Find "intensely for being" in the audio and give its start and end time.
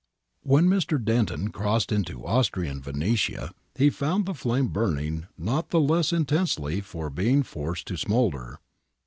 6.11-7.43